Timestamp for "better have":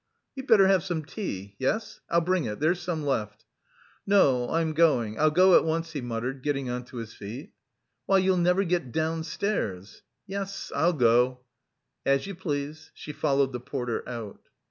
0.47-0.83